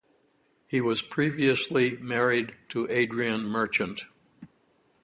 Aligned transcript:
He 0.65 0.81
was 0.81 1.03
previously 1.03 1.95
married 1.97 2.55
to 2.69 2.89
Adrian 2.89 3.43
Merchant. 3.43 4.05